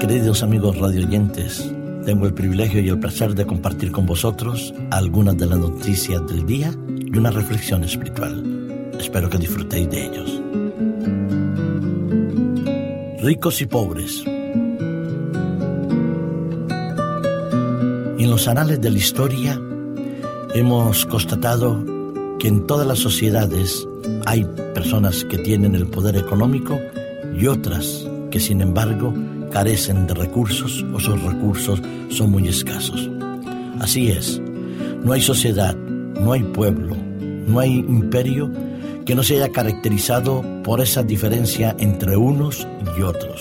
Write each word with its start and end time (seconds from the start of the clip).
Queridos 0.00 0.42
amigos 0.42 0.78
radioyentes, 0.78 1.70
tengo 2.06 2.26
el 2.26 2.32
privilegio 2.32 2.80
y 2.80 2.88
el 2.88 2.98
placer 2.98 3.34
de 3.34 3.44
compartir 3.44 3.92
con 3.92 4.06
vosotros 4.06 4.72
algunas 4.90 5.36
de 5.36 5.44
las 5.44 5.58
noticias 5.58 6.26
del 6.26 6.46
día 6.46 6.72
y 6.88 7.18
una 7.18 7.30
reflexión 7.30 7.84
espiritual. 7.84 8.90
Espero 8.98 9.28
que 9.28 9.36
disfrutéis 9.36 9.90
de 9.90 10.06
ellos. 10.06 10.42
Ricos 13.22 13.60
y 13.60 13.66
pobres. 13.66 14.24
En 18.18 18.30
los 18.30 18.48
anales 18.48 18.80
de 18.80 18.90
la 18.90 18.98
historia 18.98 19.60
hemos 20.54 21.04
constatado 21.04 21.84
que 22.38 22.48
en 22.48 22.66
todas 22.66 22.86
las 22.86 23.00
sociedades 23.00 23.86
hay 24.24 24.44
personas 24.72 25.26
que 25.26 25.36
tienen 25.36 25.74
el 25.74 25.88
poder 25.88 26.16
económico 26.16 26.78
y 27.38 27.46
otras 27.46 28.08
que 28.30 28.40
sin 28.40 28.62
embargo 28.62 29.12
carecen 29.50 30.06
de 30.06 30.14
recursos 30.14 30.84
o 30.92 31.00
sus 31.00 31.22
recursos 31.22 31.82
son 32.08 32.30
muy 32.30 32.48
escasos. 32.48 33.10
Así 33.80 34.08
es, 34.08 34.40
no 35.04 35.12
hay 35.12 35.20
sociedad, 35.20 35.74
no 35.74 36.32
hay 36.32 36.42
pueblo, 36.42 36.96
no 37.46 37.60
hay 37.60 37.78
imperio 37.78 38.50
que 39.04 39.14
no 39.14 39.22
se 39.22 39.36
haya 39.36 39.52
caracterizado 39.52 40.44
por 40.62 40.80
esa 40.80 41.02
diferencia 41.02 41.74
entre 41.78 42.16
unos 42.16 42.66
y 42.96 43.02
otros. 43.02 43.40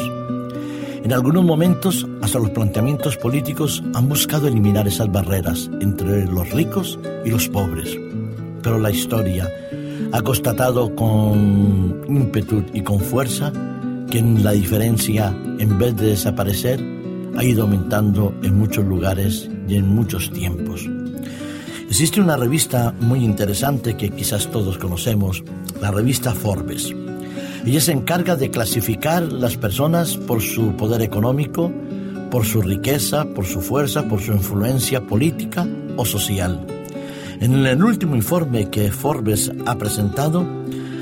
En 1.03 1.14
algunos 1.14 1.44
momentos, 1.44 2.08
hasta 2.22 2.39
los 2.39 2.50
planteamientos 2.52 3.17
políticos 3.17 3.84
han 3.94 4.09
buscado 4.09 4.48
eliminar 4.48 4.88
esas 4.88 5.12
barreras 5.12 5.70
entre 5.81 6.26
los 6.26 6.50
ricos 6.52 7.00
y 7.26 7.30
los 7.30 7.48
pobres. 7.48 7.98
Pero 8.62 8.80
la 8.80 8.91
historia 8.91 9.50
ha 10.12 10.22
constatado 10.22 10.94
con 10.95 12.03
ímpetu 12.08 12.64
y 12.73 12.81
con 12.81 13.00
fuerza 13.00 13.52
que 14.09 14.21
la 14.21 14.52
diferencia, 14.52 15.35
en 15.59 15.77
vez 15.77 15.95
de 15.95 16.07
desaparecer, 16.07 16.83
ha 17.38 17.43
ido 17.43 17.63
aumentando 17.63 18.33
en 18.43 18.57
muchos 18.57 18.85
lugares 18.85 19.49
y 19.67 19.75
en 19.75 19.88
muchos 19.88 20.31
tiempos. 20.31 20.88
Existe 21.88 22.21
una 22.21 22.37
revista 22.37 22.93
muy 22.99 23.23
interesante 23.23 23.95
que 23.97 24.09
quizás 24.09 24.49
todos 24.52 24.77
conocemos, 24.77 25.43
la 25.81 25.91
revista 25.91 26.33
Forbes. 26.33 26.93
Ella 27.65 27.81
se 27.81 27.91
encarga 27.91 28.35
de 28.35 28.49
clasificar 28.49 29.23
las 29.23 29.57
personas 29.57 30.17
por 30.17 30.41
su 30.41 30.75
poder 30.75 31.02
económico, 31.02 31.71
por 32.31 32.45
su 32.45 32.61
riqueza, 32.61 33.25
por 33.25 33.45
su 33.45 33.61
fuerza, 33.61 34.07
por 34.07 34.21
su 34.21 34.31
influencia 34.31 35.05
política 35.05 35.67
o 35.97 36.05
social. 36.05 36.65
En 37.41 37.65
el 37.65 37.83
último 37.83 38.15
informe 38.15 38.69
que 38.69 38.91
Forbes 38.91 39.52
ha 39.65 39.77
presentado, 39.77 40.45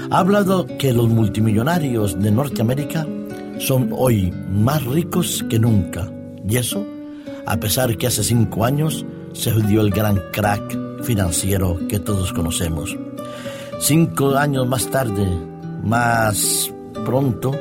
ha 0.10 0.20
hablado 0.20 0.66
que 0.78 0.94
los 0.94 1.10
multimillonarios 1.10 2.20
de 2.20 2.32
Norteamérica 2.32 3.06
son 3.60 3.90
hoy 3.92 4.34
más 4.50 4.84
ricos 4.86 5.44
que 5.50 5.60
nunca. 5.60 6.10
Y 6.48 6.58
eso, 6.58 6.86
a 7.46 7.58
pesar 7.58 7.98
que 7.98 8.08
hace 8.08 8.24
cinco 8.24 8.64
años 8.64 9.06
se 9.34 9.52
dio 9.64 9.82
el 9.82 9.90
gran 9.90 10.20
crack 10.32 11.04
financiero 11.04 11.78
que 11.88 12.00
todos 12.00 12.32
conocemos. 12.34 12.98
Cinco 13.80 14.36
años 14.36 14.68
más 14.68 14.88
tarde, 14.88 15.28
más 15.84 16.72
pronto, 17.06 17.52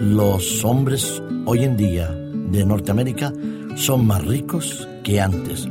los 0.00 0.64
hombres 0.64 1.22
hoy 1.46 1.64
en 1.64 1.76
día 1.76 2.10
de 2.10 2.64
Norteamérica 2.64 3.32
son 3.74 4.06
más 4.06 4.24
ricos 4.24 4.86
que 5.02 5.20
antes. 5.20 5.68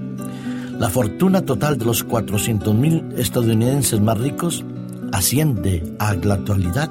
La 0.80 0.90
fortuna 0.90 1.42
total 1.42 1.78
de 1.78 1.86
los 1.86 2.06
400.000 2.06 3.18
estadounidenses 3.18 4.02
más 4.02 4.18
ricos 4.18 4.66
asciende 5.12 5.84
a 6.00 6.14
la 6.14 6.36
actualidad 6.36 6.90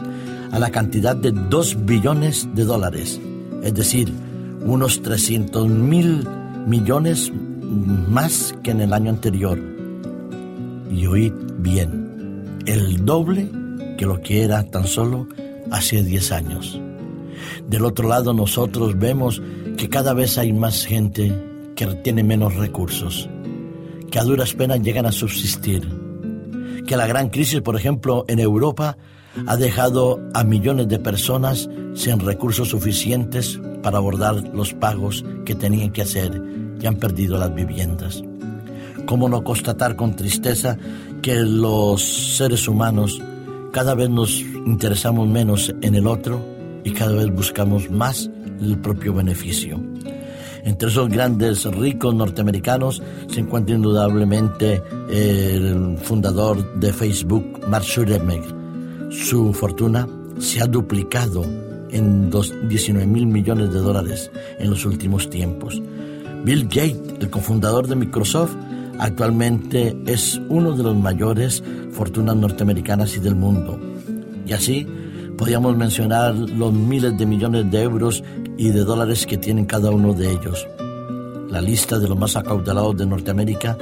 a 0.55 0.59
la 0.61 0.71
cantidad 0.71 1.17
de 1.17 1.33
2 1.33 1.85
billones 1.85 2.49
de 2.55 2.65
dólares, 2.65 3.21
es 3.65 3.75
decir, 3.75 4.13
unos 4.65 5.03
300 5.03 5.67
mil 5.69 6.25
millones 6.65 7.33
más 8.09 8.55
que 8.63 8.71
en 8.71 8.81
el 8.81 8.93
año 8.93 9.11
anterior. 9.11 9.59
Y 10.93 11.07
oíd 11.07 11.33
bien, 11.59 12.63
el 12.67 13.05
doble 13.05 13.51
que 13.99 14.07
lo 14.07 14.21
que 14.21 14.45
era 14.45 14.63
tan 14.63 14.87
solo 14.87 15.27
hace 15.73 16.05
10 16.05 16.31
años. 16.31 16.81
Del 17.69 17.85
otro 17.85 18.09
lado 18.09 18.33
nosotros 18.33 18.97
vemos 18.97 19.43
que 19.77 19.89
cada 19.89 20.15
vez 20.15 20.39
hay 20.39 20.53
más 20.53 20.85
gente 20.85 21.37
que 21.75 21.87
tiene 22.05 22.23
menos 22.23 22.55
recursos, 22.55 23.29
que 24.09 24.21
a 24.21 24.23
duras 24.23 24.55
penas 24.55 24.83
llegan 24.83 25.07
a 25.07 25.11
subsistir 25.11 26.04
que 26.87 26.97
la 26.97 27.07
gran 27.07 27.31
crisis, 27.31 27.61
por 27.61 27.77
ejemplo, 27.77 28.25
en 28.29 28.39
Europa 28.39 28.97
ha 29.47 29.57
dejado 29.57 30.21
a 30.33 30.45
millones 30.45 30.89
de 30.89 30.99
personas 30.99 31.69
sin 31.95 32.21
recursos 32.21 32.69
suficientes 32.69 33.61
para 33.83 33.99
abordar 33.99 34.37
los 34.55 34.73
pagos 34.75 35.25
que 35.45 35.55
tenían 35.55 35.91
que 35.91 36.03
hacer 36.03 36.41
y 36.81 36.87
han 36.87 36.97
perdido 36.97 37.39
las 37.39 37.55
viviendas. 37.55 38.23
¿Cómo 39.07 39.29
no 39.29 39.45
constatar 39.45 39.97
con 39.97 40.17
tristeza 40.17 40.79
que 41.21 41.37
los 41.37 42.03
seres 42.37 42.69
humanos 42.69 43.21
cada 43.73 43.95
vez 43.95 44.09
nos 44.09 44.41
interesamos 44.41 45.29
menos 45.29 45.75
en 45.83 45.95
el 45.95 46.07
otro 46.07 46.41
y 46.85 46.93
cada 46.93 47.15
vez 47.15 47.31
buscamos 47.35 47.91
más 47.91 48.31
el 48.61 48.79
propio 48.79 49.13
beneficio? 49.13 49.94
Entre 50.65 50.89
esos 50.89 51.11
grandes 51.11 51.65
ricos 51.67 52.15
norteamericanos 52.15 53.03
se 53.29 53.41
encuentra 53.41 53.77
indudablemente 53.77 54.83
el 55.11 55.99
fundador 55.99 56.81
de 56.81 56.93
Facebook, 56.93 57.61
Mark 57.69 57.85
Zuckerberg. 57.85 58.45
Su 59.11 59.53
fortuna 59.53 60.09
se 60.39 60.63
ha 60.63 60.67
duplicado 60.67 61.45
en 61.91 62.31
19 62.31 63.07
mil 63.07 63.27
millones 63.27 63.73
de 63.73 63.79
dólares 63.79 64.31
en 64.59 64.71
los 64.71 64.87
últimos 64.87 65.29
tiempos. 65.29 65.81
Bill 66.45 66.65
Gates, 66.65 67.15
el 67.21 67.31
cofundador 67.31 67.87
de 67.87 67.97
Microsoft, 67.97 68.55
actualmente 68.99 69.97
es 70.07 70.41
uno 70.49 70.73
de 70.73 70.83
los 70.83 70.97
mayores 70.97 71.63
fortunas 71.93 72.37
norteamericanas 72.37 73.17
y 73.17 73.21
del 73.21 73.35
mundo. 73.35 73.79
Y 74.47 74.53
así 74.55 74.87
podríamos 75.37 75.77
mencionar 75.77 76.35
los 76.35 76.73
miles 76.73 77.17
de 77.19 77.27
millones 77.27 77.71
de 77.71 77.83
euros 77.83 78.23
y 78.57 78.69
de 78.69 78.81
dólares 78.81 79.27
que 79.27 79.37
tienen 79.37 79.67
cada 79.67 79.91
uno 79.91 80.13
de 80.13 80.31
ellos. 80.31 80.67
La 81.49 81.61
lista 81.61 81.99
de 81.99 82.09
los 82.09 82.19
más 82.19 82.37
acaudalados 82.37 82.97
de 82.97 83.07
Norteamérica 83.07 83.77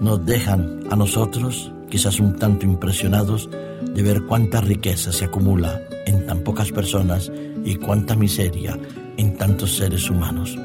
nos 0.00 0.24
dejan 0.24 0.80
a 0.90 0.96
nosotros, 0.96 1.72
quizás 1.88 2.18
un 2.20 2.36
tanto 2.36 2.66
impresionados, 2.66 3.48
de 3.94 4.02
ver 4.02 4.22
cuánta 4.22 4.60
riqueza 4.60 5.12
se 5.12 5.26
acumula 5.26 5.80
en 6.06 6.26
tan 6.26 6.40
pocas 6.40 6.70
personas 6.72 7.30
y 7.64 7.76
cuánta 7.76 8.16
miseria 8.16 8.78
en 9.16 9.36
tantos 9.36 9.76
seres 9.76 10.08
humanos. 10.10 10.56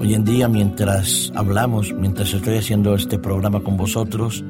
Hoy 0.00 0.14
en 0.14 0.24
día, 0.24 0.48
mientras 0.48 1.30
hablamos, 1.34 1.92
mientras 1.92 2.32
estoy 2.32 2.56
haciendo 2.56 2.94
este 2.94 3.18
programa 3.18 3.60
con 3.60 3.76
vosotros, 3.76 4.42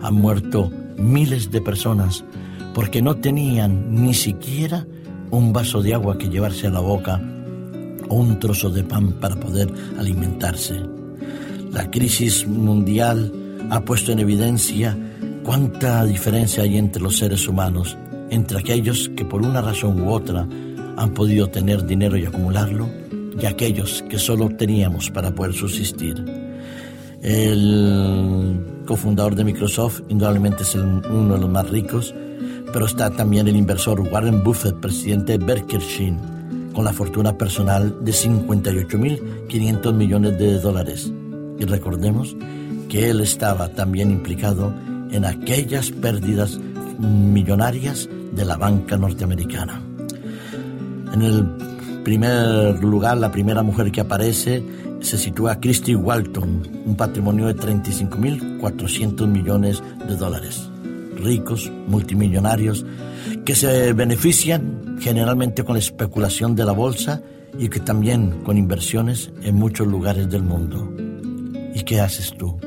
han 0.00 0.14
muerto 0.14 0.70
miles 0.96 1.50
de 1.50 1.60
personas 1.60 2.24
porque 2.74 3.02
no 3.02 3.16
tenían 3.16 4.02
ni 4.02 4.14
siquiera 4.14 4.86
un 5.30 5.52
vaso 5.52 5.82
de 5.82 5.94
agua 5.94 6.18
que 6.18 6.28
llevarse 6.28 6.66
a 6.66 6.70
la 6.70 6.80
boca 6.80 7.20
o 8.08 8.16
un 8.16 8.38
trozo 8.38 8.70
de 8.70 8.84
pan 8.84 9.12
para 9.12 9.36
poder 9.36 9.72
alimentarse. 9.98 10.80
La 11.72 11.90
crisis 11.90 12.46
mundial 12.46 13.32
ha 13.70 13.80
puesto 13.80 14.12
en 14.12 14.18
evidencia 14.18 14.96
cuánta 15.44 16.04
diferencia 16.04 16.62
hay 16.62 16.76
entre 16.76 17.02
los 17.02 17.16
seres 17.16 17.48
humanos, 17.48 17.96
entre 18.30 18.58
aquellos 18.58 19.10
que 19.16 19.24
por 19.24 19.42
una 19.42 19.62
razón 19.62 20.00
u 20.02 20.10
otra 20.10 20.46
han 20.96 21.14
podido 21.14 21.48
tener 21.48 21.86
dinero 21.86 22.16
y 22.16 22.26
acumularlo, 22.26 22.88
y 23.40 23.46
aquellos 23.46 24.04
que 24.10 24.18
solo 24.18 24.50
teníamos 24.50 25.10
para 25.10 25.34
poder 25.34 25.54
subsistir. 25.54 26.22
El 27.22 28.60
cofundador 28.86 29.34
de 29.34 29.44
Microsoft 29.44 30.02
indudablemente 30.08 30.64
es 30.64 30.74
uno 30.74 31.34
de 31.34 31.40
los 31.40 31.48
más 31.48 31.70
ricos, 31.70 32.14
pero 32.72 32.86
está 32.86 33.10
también 33.10 33.46
el 33.48 33.56
inversor 33.56 34.00
Warren 34.00 34.42
Buffett, 34.42 34.76
presidente 34.76 35.36
de 35.36 35.44
Berkshire, 35.44 36.16
con 36.72 36.84
la 36.84 36.92
fortuna 36.92 37.36
personal 37.36 38.02
de 38.02 38.12
58.500 38.12 39.92
millones 39.92 40.38
de 40.38 40.58
dólares. 40.58 41.12
Y 41.58 41.64
recordemos 41.64 42.34
que 42.88 43.10
él 43.10 43.20
estaba 43.20 43.68
también 43.68 44.10
implicado 44.10 44.72
en 45.10 45.24
aquellas 45.24 45.90
pérdidas 45.90 46.58
millonarias 46.98 48.08
de 48.32 48.44
la 48.44 48.56
banca 48.56 48.96
norteamericana. 48.96 49.82
En 51.12 51.22
el 51.22 51.46
primer 52.04 52.82
lugar, 52.82 53.18
la 53.18 53.30
primera 53.30 53.62
mujer 53.62 53.92
que 53.92 54.00
aparece 54.00 54.64
se 55.00 55.18
sitúa 55.18 55.60
Christy 55.60 55.94
Walton, 55.94 56.62
un 56.86 56.96
patrimonio 56.96 57.48
de 57.48 57.56
35.400 57.56 59.26
millones 59.26 59.82
de 60.08 60.16
dólares 60.16 60.71
ricos, 61.22 61.70
multimillonarios, 61.86 62.84
que 63.44 63.54
se 63.54 63.92
benefician 63.92 64.96
generalmente 65.00 65.64
con 65.64 65.74
la 65.74 65.80
especulación 65.80 66.54
de 66.54 66.64
la 66.64 66.72
bolsa 66.72 67.22
y 67.58 67.68
que 67.68 67.80
también 67.80 68.42
con 68.42 68.56
inversiones 68.56 69.30
en 69.42 69.56
muchos 69.56 69.86
lugares 69.86 70.28
del 70.30 70.42
mundo. 70.42 70.92
¿Y 71.74 71.82
qué 71.82 72.00
haces 72.00 72.32
tú? 72.36 72.58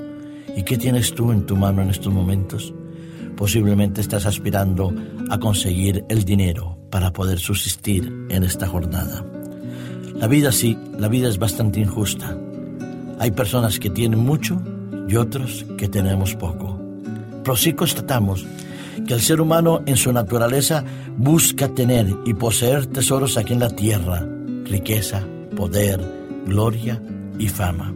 ¿Y 0.55 0.63
qué 0.63 0.77
tienes 0.77 1.13
tú 1.13 1.31
en 1.31 1.45
tu 1.45 1.55
mano 1.55 1.81
en 1.81 1.89
estos 1.89 2.13
momentos? 2.13 2.73
Posiblemente 3.35 4.01
estás 4.01 4.25
aspirando 4.25 4.93
a 5.29 5.37
conseguir 5.39 6.05
el 6.09 6.23
dinero 6.23 6.77
para 6.89 7.11
poder 7.11 7.39
subsistir 7.39 8.11
en 8.29 8.43
esta 8.43 8.67
jornada. 8.67 9.25
La 10.15 10.27
vida 10.27 10.51
sí, 10.51 10.77
la 10.97 11.09
vida 11.09 11.27
es 11.27 11.37
bastante 11.37 11.81
injusta. 11.81 12.37
Hay 13.19 13.31
personas 13.31 13.79
que 13.79 13.89
tienen 13.89 14.19
mucho 14.19 14.61
y 15.07 15.15
otros 15.17 15.65
que 15.77 15.89
tenemos 15.89 16.35
poco. 16.35 16.74
Pero 17.45 17.55
sí 17.55 17.73
constatamos 17.73 18.43
que 19.07 19.13
el 19.13 19.21
ser 19.21 19.39
humano 19.39 19.83
en 19.85 19.97
su 19.97 20.11
naturaleza 20.11 20.83
busca 21.15 21.69
tener 21.69 22.07
y 22.25 22.33
poseer 22.33 22.87
tesoros 22.87 23.37
aquí 23.37 23.53
en 23.53 23.59
la 23.59 23.69
tierra, 23.69 24.27
riqueza, 24.63 25.23
poder, 25.55 26.01
gloria 26.47 26.99
y 27.37 27.47
fama. 27.47 27.93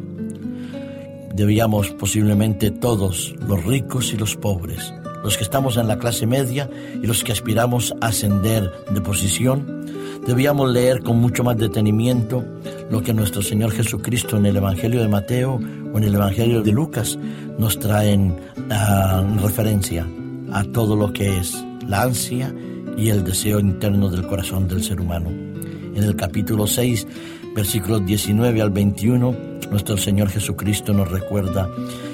Debíamos 1.33 1.89
posiblemente 1.89 2.69
todos, 2.69 3.33
los 3.47 3.63
ricos 3.65 4.13
y 4.13 4.17
los 4.17 4.35
pobres, 4.35 4.93
los 5.23 5.35
que 5.35 5.43
estamos 5.43 5.77
en 5.77 5.87
la 5.87 5.97
clase 5.97 6.27
media 6.27 6.69
y 7.01 7.07
los 7.07 7.23
que 7.23 7.31
aspiramos 7.31 7.95
a 8.01 8.07
ascender 8.07 8.71
de 8.91 9.01
posición, 9.01 9.83
debíamos 10.27 10.69
leer 10.71 11.01
con 11.01 11.17
mucho 11.17 11.43
más 11.43 11.57
detenimiento 11.57 12.45
lo 12.89 13.01
que 13.03 13.13
nuestro 13.13 13.41
Señor 13.41 13.71
Jesucristo 13.71 14.37
en 14.37 14.45
el 14.45 14.57
Evangelio 14.57 15.01
de 15.01 15.07
Mateo 15.07 15.59
o 15.93 15.97
en 15.97 16.03
el 16.03 16.15
Evangelio 16.15 16.61
de 16.61 16.71
Lucas 16.71 17.17
nos 17.57 17.79
traen 17.79 18.37
a 18.69 19.21
referencia 19.41 20.07
a 20.51 20.63
todo 20.63 20.95
lo 20.95 21.13
que 21.13 21.37
es 21.37 21.63
la 21.87 22.03
ansia 22.03 22.53
y 22.97 23.09
el 23.09 23.23
deseo 23.23 23.59
interno 23.59 24.09
del 24.09 24.27
corazón 24.27 24.67
del 24.67 24.83
ser 24.83 24.99
humano. 24.99 25.29
En 25.29 26.03
el 26.03 26.15
capítulo 26.15 26.67
6, 26.67 27.07
versículos 27.55 28.05
19 28.05 28.61
al 28.61 28.69
21, 28.71 29.35
nuestro 29.71 29.97
Señor 29.97 30.29
Jesucristo 30.29 30.93
nos 30.93 31.09
recuerda 31.09 31.69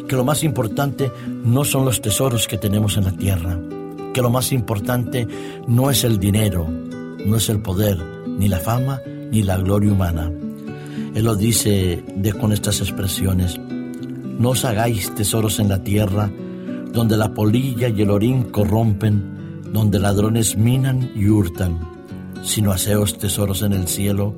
que 0.07 0.15
lo 0.15 0.23
más 0.23 0.43
importante 0.43 1.11
no 1.43 1.63
son 1.63 1.85
los 1.85 2.01
tesoros 2.01 2.47
que 2.47 2.57
tenemos 2.57 2.97
en 2.97 3.05
la 3.05 3.11
tierra, 3.11 3.57
que 4.13 4.21
lo 4.21 4.29
más 4.29 4.51
importante 4.51 5.27
no 5.67 5.89
es 5.89 6.03
el 6.03 6.19
dinero, 6.19 6.67
no 7.25 7.37
es 7.37 7.49
el 7.49 7.61
poder, 7.61 7.97
ni 8.27 8.47
la 8.47 8.59
fama, 8.59 9.01
ni 9.31 9.41
la 9.41 9.57
gloria 9.57 9.91
humana. 9.91 10.31
Él 11.15 11.23
lo 11.23 11.35
dice 11.37 12.03
de, 12.17 12.33
con 12.33 12.51
estas 12.51 12.81
expresiones, 12.81 13.57
no 14.37 14.49
os 14.49 14.65
hagáis 14.65 15.15
tesoros 15.15 15.59
en 15.59 15.69
la 15.69 15.81
tierra, 15.81 16.29
donde 16.91 17.15
la 17.15 17.33
polilla 17.33 17.87
y 17.87 18.01
el 18.01 18.09
orín 18.09 18.43
corrompen, 18.43 19.61
donde 19.71 19.97
ladrones 19.97 20.57
minan 20.57 21.11
y 21.15 21.29
hurtan, 21.29 21.79
sino 22.43 22.73
haceos 22.73 23.17
tesoros 23.17 23.61
en 23.61 23.71
el 23.71 23.87
cielo, 23.87 24.35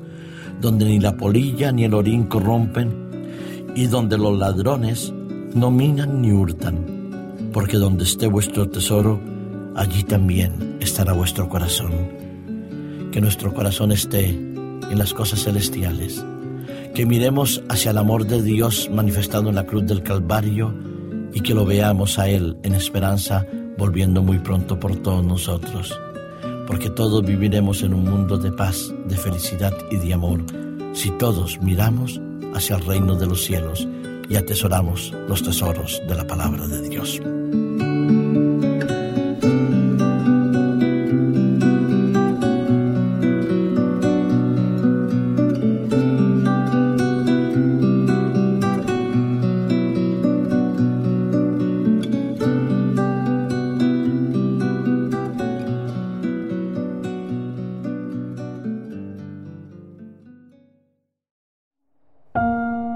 donde 0.60 0.84
ni 0.84 1.00
la 1.00 1.16
polilla 1.16 1.72
ni 1.72 1.82
el 1.82 1.94
orín 1.94 2.26
corrompen, 2.26 2.92
y 3.74 3.86
donde 3.88 4.16
los 4.16 4.38
ladrones 4.38 5.12
no 5.54 5.72
minan 5.72 6.22
ni 6.22 6.30
hurtan, 6.30 7.48
porque 7.52 7.76
donde 7.76 8.04
esté 8.04 8.28
vuestro 8.28 8.68
tesoro, 8.68 9.20
allí 9.74 10.04
también 10.04 10.76
estará 10.78 11.12
vuestro 11.12 11.48
corazón. 11.48 11.90
Que 13.10 13.20
nuestro 13.20 13.52
corazón 13.52 13.90
esté 13.90 14.28
en 14.28 14.96
las 14.96 15.12
cosas 15.12 15.42
celestiales, 15.42 16.24
que 16.98 17.06
miremos 17.06 17.62
hacia 17.68 17.92
el 17.92 17.98
amor 17.98 18.26
de 18.26 18.42
Dios 18.42 18.90
manifestado 18.92 19.50
en 19.50 19.54
la 19.54 19.64
cruz 19.66 19.86
del 19.86 20.02
Calvario, 20.02 20.74
y 21.32 21.42
que 21.42 21.54
lo 21.54 21.64
veamos 21.64 22.18
a 22.18 22.28
Él 22.28 22.58
en 22.64 22.74
esperanza, 22.74 23.46
volviendo 23.76 24.20
muy 24.20 24.40
pronto 24.40 24.80
por 24.80 24.96
todos 24.96 25.24
nosotros, 25.24 25.96
porque 26.66 26.90
todos 26.90 27.24
viviremos 27.24 27.84
en 27.84 27.94
un 27.94 28.02
mundo 28.02 28.36
de 28.36 28.50
paz, 28.50 28.92
de 29.06 29.16
felicidad 29.16 29.74
y 29.92 29.96
de 29.98 30.12
amor, 30.12 30.42
si 30.92 31.12
todos 31.12 31.62
miramos 31.62 32.20
hacia 32.52 32.74
el 32.74 32.84
reino 32.84 33.14
de 33.14 33.28
los 33.28 33.44
cielos 33.44 33.86
y 34.28 34.34
atesoramos 34.34 35.14
los 35.28 35.44
tesoros 35.44 36.02
de 36.08 36.16
la 36.16 36.26
palabra 36.26 36.66
de 36.66 36.88
Dios. 36.88 37.20